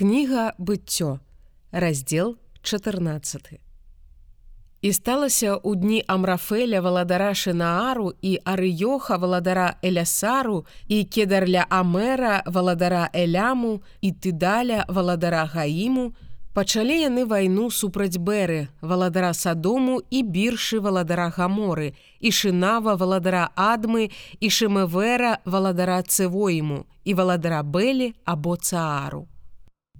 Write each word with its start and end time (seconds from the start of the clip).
Кніга 0.00 0.54
быццё, 0.56 1.18
раздзел 1.72 2.38
14. 2.62 3.60
І 4.80 4.92
сталася 4.96 5.60
ў 5.60 5.76
дні 5.76 5.98
Амрафеля 6.08 6.80
валадара 6.80 7.34
Шнаару 7.36 8.16
і 8.24 8.40
Арыёха 8.40 9.20
валадара 9.20 9.76
Элясару 9.84 10.64
і 10.88 11.04
кедарля 11.04 11.66
Амера 11.68 12.40
валадара 12.46 13.10
Эляму 13.12 13.82
і 14.00 14.12
тыдаля 14.16 14.86
валадара 14.88 15.44
Гаіму, 15.44 16.16
пачалі 16.56 16.96
яны 16.96 17.28
вайну 17.28 17.68
супраць 17.68 18.16
бэры, 18.16 18.72
валадара 18.80 19.34
Садому 19.36 20.00
і 20.08 20.22
біршы 20.24 20.80
валадара 20.80 21.28
Гаморы, 21.28 21.92
і 22.24 22.32
Шынава 22.32 22.96
валадара 22.96 23.52
Адмы 23.52 24.08
і 24.40 24.48
Шмвера 24.48 25.44
валадара 25.44 26.00
Цвоіму 26.00 26.88
і 27.04 27.12
валадара 27.12 27.60
Бэлі 27.60 28.16
або 28.24 28.56
Цаару. 28.56 29.28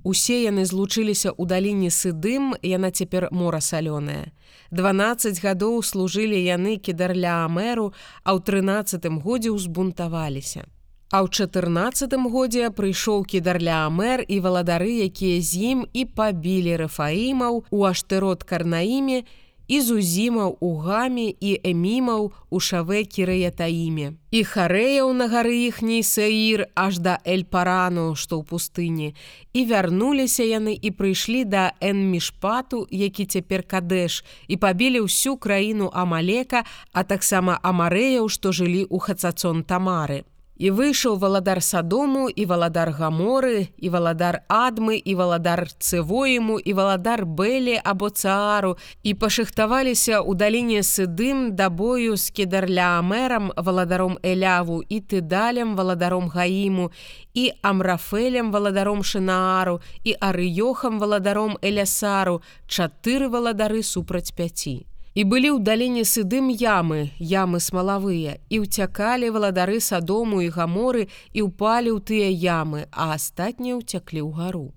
Усе 0.02 0.42
яны 0.42 0.64
злучыліся 0.64 1.30
ў 1.36 1.44
даліне 1.44 1.90
сыдым, 1.92 2.56
яна 2.64 2.90
цяпер 2.90 3.28
мора 3.30 3.60
салёная. 3.60 4.32
12 4.70 5.40
гадоў 5.44 5.82
служылі 5.84 6.40
яны 6.40 6.78
кідарля 6.78 7.44
Амеру, 7.44 7.92
а 8.24 8.32
ў 8.32 8.40
трынацатым 8.40 9.20
годзе 9.20 9.52
ўзбунтаваліся. 9.52 10.64
А 11.10 11.20
ў 11.20 11.28
чатырнацатым 11.28 12.30
годзе 12.30 12.70
прыйшоў 12.70 13.26
кідарля 13.26 13.84
Амер 13.90 14.24
і 14.24 14.40
валадары, 14.40 15.04
якія 15.10 15.42
з 15.42 15.50
ім 15.74 15.78
і 15.92 16.06
пабілі 16.06 16.86
рэфаімаў 16.86 17.66
у 17.68 17.78
аштырот 17.84 18.46
карнаіме, 18.46 19.26
і 19.70 19.78
зузімаў 19.86 20.56
у 20.58 20.70
гамі 20.82 21.30
і 21.30 21.50
эмімаў 21.62 22.32
у 22.50 22.58
шаве 22.58 23.04
кірэятаіме. 23.06 24.18
І 24.34 24.40
харэяў 24.42 25.12
на 25.14 25.30
гары 25.30 25.54
іхняй 25.70 26.02
саір 26.02 26.66
аж 26.74 26.98
да 26.98 27.14
эльпарану, 27.22 28.18
што 28.18 28.42
ў 28.42 28.50
пустыні. 28.50 29.14
І 29.54 29.60
вярнуліся 29.70 30.42
яны 30.42 30.74
і 30.74 30.90
прыйшлі 30.90 31.46
да 31.46 31.70
энмішпату, 31.78 32.82
які 32.90 33.30
цяпер 33.30 33.62
кадэш 33.62 34.26
і 34.50 34.58
пабілі 34.58 35.06
ўсю 35.06 35.38
краіну 35.38 35.86
Амалека, 35.94 36.66
а 36.90 37.06
таксама 37.06 37.54
амарэяў, 37.62 38.26
што 38.26 38.50
жылі 38.50 38.90
ў 38.90 38.98
хацацон 38.98 39.62
тамары. 39.62 40.26
І 40.60 40.68
выйшаў 40.76 41.14
валадар 41.16 41.62
садому 41.64 42.28
і 42.28 42.44
валадар 42.44 42.90
гаморы 42.92 43.72
і 43.80 43.88
валадар 43.88 44.44
адмы 44.52 45.00
і 45.00 45.14
валадар 45.16 45.62
цывоіму 45.72 46.58
і 46.60 46.74
валадар 46.76 47.24
бэлі 47.24 47.78
або 47.80 48.10
цаару 48.12 48.74
і 49.00 49.14
пашыхтаваліся 49.22 50.20
ў 50.20 50.36
даліне 50.36 50.84
сыдым 50.84 51.56
да 51.56 51.70
бою 51.72 52.20
з 52.20 52.28
кедарляамерам 52.36 53.48
валадаром 53.56 54.20
эляву 54.20 54.84
і 54.84 55.00
тыдалем 55.00 55.72
валадаром 55.80 56.28
гаіму 56.28 56.92
і 57.32 57.56
амрафелем 57.64 58.52
валадаром 58.52 59.00
шынаару 59.00 59.80
і 60.04 60.12
арыёхам 60.20 61.00
валадаром 61.00 61.56
элясару 61.64 62.44
чатыры 62.68 63.32
валадары 63.32 63.80
супраць 63.80 64.36
пяці. 64.36 64.89
І 65.20 65.24
былі 65.28 65.48
ў 65.52 65.60
даліне 65.60 66.02
сыдым 66.08 66.46
ямы, 66.48 66.98
ямы 67.30 67.58
смалавыя, 67.60 68.38
і 68.48 68.60
ўцякалі 68.62 69.28
валадары 69.34 69.76
садому 69.84 70.40
і 70.40 70.48
гаморы 70.54 71.02
і 71.36 71.44
ўпалі 71.44 71.92
ў 71.92 72.00
тыя 72.00 72.28
ямы, 72.32 72.88
а 72.88 73.12
астатнія 73.16 73.76
ўцяклі 73.76 74.24
ў 74.24 74.30
гару. 74.32 74.72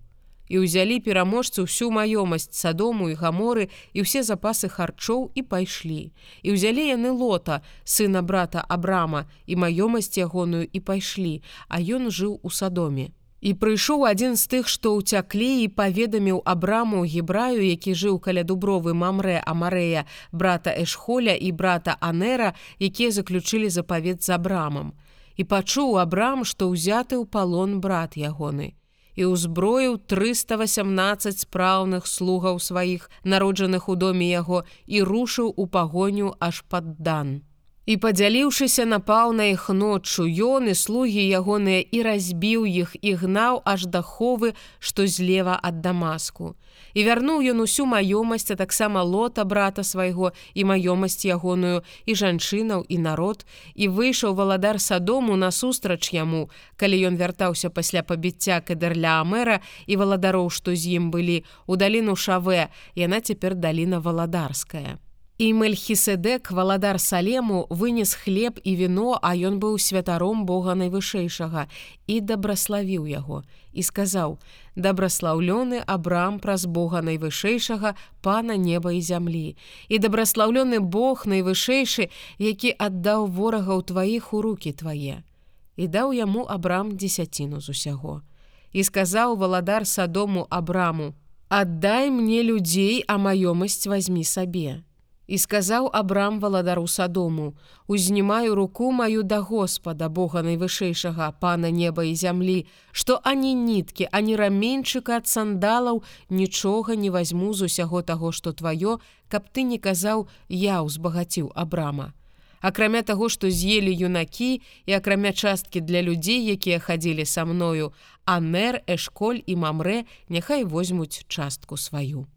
І 0.52 0.60
ўзялі 0.68 1.00
пераможцы 1.00 1.64
ўсю 1.64 1.88
маёмасць 1.96 2.52
садому 2.60 3.08
і 3.08 3.16
гаморы 3.16 3.72
і 3.96 4.04
ўсе 4.04 4.20
запасы 4.28 4.68
харчоў 4.68 5.32
і 5.32 5.48
пайшлі. 5.48 6.12
І 6.44 6.60
ўзялі 6.60 6.92
яны 6.92 7.16
лота, 7.16 7.64
сына 7.88 8.20
брата 8.20 8.68
Абрама 8.68 9.24
і 9.48 9.56
маёмасць 9.64 10.20
ягоную 10.20 10.68
і 10.68 10.80
пайшлі, 10.84 11.40
а 11.72 11.80
ён 11.80 12.12
жыў 12.12 12.44
у 12.44 12.52
садоме. 12.52 13.16
І 13.44 13.52
прыйшоў 13.60 14.06
адзін 14.08 14.38
з 14.40 14.48
тых, 14.52 14.70
што 14.72 14.96
ўцяклі 14.96 15.48
і 15.64 15.72
паведаміў 15.76 16.38
абраму 16.48 17.04
гебраю, 17.04 17.60
які 17.60 17.92
жыў 17.92 18.16
каля 18.24 18.44
дубровы 18.48 18.96
мамрэ 18.96 19.44
Амарэя, 19.44 20.06
брата 20.32 20.72
Эшхоля 20.72 21.36
і 21.36 21.52
брата 21.52 21.98
Анера, 22.00 22.56
якія 22.80 23.12
заключылі 23.12 23.68
запавет 23.68 24.24
з 24.24 24.40
абрамам. 24.40 24.96
І 25.36 25.44
пачуў 25.44 26.00
абрам, 26.00 26.48
што 26.48 26.72
ўзяты 26.72 27.20
ў 27.20 27.28
палон 27.28 27.84
брат 27.84 28.16
ягоны. 28.16 28.80
І 29.20 29.28
ўзброіў 29.28 30.00
318 30.08 31.44
спраўных 31.44 32.08
слугаў 32.08 32.64
сваіх, 32.64 33.12
народжаных 33.28 33.92
у 33.92 34.00
доме 34.00 34.32
яго 34.32 34.64
і 34.88 35.04
рушыў 35.04 35.52
у 35.52 35.68
пагоню 35.68 36.32
аж 36.40 36.64
пад 36.72 36.96
дан. 36.96 37.44
І 37.84 37.98
падзяліўшыся 38.00 38.86
напаў 38.88 39.34
на 39.36 39.52
іх 39.52 39.68
ноччу 39.76 40.24
ён 40.24 40.72
і 40.72 40.76
слугі 40.82 41.24
ягоныя 41.40 41.84
і 41.84 42.00
разбіў 42.08 42.64
іх 42.64 42.96
і 43.04 43.12
гнаў 43.20 43.60
аж 43.68 43.84
даховы, 43.92 44.56
што 44.80 45.04
злева 45.04 45.60
ад 45.60 45.84
дамаску. 45.84 46.56
І 46.96 47.04
вярнуў 47.04 47.44
ён 47.52 47.60
усю 47.60 47.84
маёмасць, 47.84 48.56
а 48.56 48.56
таксама 48.56 49.04
лота 49.04 49.44
брата 49.44 49.84
свайго 49.84 50.32
і 50.56 50.64
маёмасць 50.64 51.28
ягоную 51.28 51.84
і 52.08 52.16
жанчынаў 52.16 52.88
і 52.88 52.98
народ 53.04 53.44
і 53.76 53.92
выйшаў 53.92 54.32
валадар 54.32 54.80
садому 54.80 55.36
насустрач 55.36 56.16
яму, 56.16 56.48
калі 56.80 57.04
ён 57.12 57.20
вяртаўся 57.20 57.68
пасля 57.68 58.00
пабіцця 58.00 58.64
кадэрля 58.64 59.20
Амера 59.20 59.60
і 59.92 60.00
валадароў, 60.00 60.48
што 60.48 60.72
з 60.72 60.96
ім 61.04 61.12
былі 61.12 61.44
у 61.68 61.76
даліну 61.76 62.16
шаве, 62.16 62.72
яна 62.96 63.20
цяпер 63.20 63.60
даліна 63.60 64.00
валадарская. 64.00 65.04
І 65.44 65.54
Мельхіседек, 65.54 66.52
валадар 66.52 67.00
салему, 67.00 67.68
вынес 67.70 68.14
хлеб 68.16 68.60
і 68.64 68.76
віно, 68.80 69.20
а 69.20 69.36
ён 69.36 69.60
быў 69.60 69.76
святаром 69.76 70.46
Бога 70.48 70.72
найвышэйшага 70.72 71.68
і 72.08 72.16
дабраславіў 72.24 73.04
яго 73.12 73.44
і 73.74 73.84
сказаў: 73.84 74.40
«Дабраслаўлёны 74.86 75.84
Абрам 75.84 76.40
праз 76.40 76.64
Бога 76.64 77.02
найвышэйшага 77.04 77.92
пана 78.24 78.56
неба 78.56 78.96
і 78.96 79.02
зямлі. 79.02 79.60
І 79.92 80.00
дабраслаўлёны 80.00 80.80
Бог 80.80 81.28
найвышэйшы, 81.28 82.08
які 82.40 82.72
аддаў 82.80 83.28
ворагаў 83.28 83.84
тваіх 83.84 84.32
у 84.32 84.40
руки 84.40 84.72
твае. 84.72 85.28
І 85.76 85.92
даў 85.92 86.16
яму 86.16 86.48
Абрам 86.48 86.96
дзесяціну 86.96 87.60
з 87.60 87.76
усяго. 87.76 88.24
І 88.72 88.88
сказаў 88.88 89.36
валадар 89.36 89.84
садому 89.84 90.48
Абраму: 90.50 91.12
«Аддай 91.50 92.08
мне 92.08 92.48
людзей, 92.48 93.04
а 93.12 93.20
маёмасць 93.20 93.92
возьми 93.92 94.24
сабе. 94.24 94.88
І 95.28 95.38
сказаў 95.38 95.90
Абрам 95.94 96.40
валадару 96.40 96.88
садому: 96.88 97.56
«Узнімаю 97.88 98.56
руку 98.56 98.92
маю 98.92 99.24
да 99.24 99.40
Господа, 99.40 100.10
Бога 100.10 100.44
найвышэйшага 100.44 101.32
пана 101.40 101.72
неба 101.72 102.04
і 102.04 102.16
зямлі, 102.16 102.66
што 102.92 103.22
ані 103.24 103.54
ніткі, 103.56 104.08
ані 104.12 104.36
раменьчыка 104.36 105.24
ад 105.24 105.28
сандалаў 105.28 106.04
нічога 106.30 106.96
не 106.96 107.10
возьму 107.10 107.54
з 107.54 107.72
усяго 107.72 108.02
таго, 108.02 108.32
што 108.32 108.52
тваё, 108.52 109.00
каб 109.30 109.48
ты 109.48 109.64
не 109.64 109.80
казаў, 109.80 110.28
я 110.50 110.84
ўзбагаціў 110.84 111.56
Абрама. 111.56 112.12
Акрамя 112.60 113.02
таго, 113.02 113.28
што 113.30 113.52
з'елі 113.52 113.92
юнакі 113.92 114.62
і 114.88 114.92
акрамя 114.96 115.32
часткі 115.32 115.80
для 115.80 116.02
людзей, 116.02 116.48
якія 116.52 116.80
хадзілі 116.80 117.26
са 117.26 117.44
мною, 117.46 117.92
Анер, 118.26 118.84
Эшколь 118.88 119.44
і 119.46 119.56
мамрэ 119.56 120.04
няхай 120.28 120.64
возьмуць 120.64 121.24
частку 121.28 121.78
сваю. 121.78 122.28